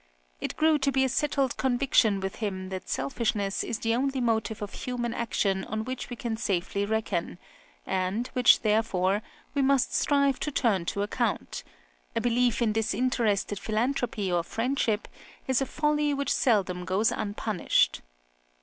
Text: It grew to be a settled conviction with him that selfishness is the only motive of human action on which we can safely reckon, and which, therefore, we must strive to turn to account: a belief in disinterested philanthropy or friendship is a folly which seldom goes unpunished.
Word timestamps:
It 0.39 0.57
grew 0.57 0.79
to 0.79 0.91
be 0.91 1.03
a 1.03 1.09
settled 1.09 1.57
conviction 1.57 2.21
with 2.21 2.37
him 2.37 2.69
that 2.69 2.89
selfishness 2.89 3.63
is 3.63 3.77
the 3.77 3.93
only 3.93 4.19
motive 4.19 4.63
of 4.63 4.73
human 4.73 5.13
action 5.13 5.63
on 5.65 5.83
which 5.85 6.09
we 6.09 6.15
can 6.15 6.37
safely 6.37 6.85
reckon, 6.87 7.37
and 7.85 8.25
which, 8.29 8.61
therefore, 8.61 9.21
we 9.53 9.61
must 9.61 9.93
strive 9.93 10.39
to 10.39 10.51
turn 10.51 10.85
to 10.85 11.03
account: 11.03 11.63
a 12.15 12.19
belief 12.19 12.63
in 12.63 12.71
disinterested 12.73 13.59
philanthropy 13.59 14.31
or 14.31 14.41
friendship 14.43 15.07
is 15.45 15.61
a 15.61 15.67
folly 15.67 16.15
which 16.15 16.33
seldom 16.33 16.83
goes 16.83 17.11
unpunished. 17.11 18.01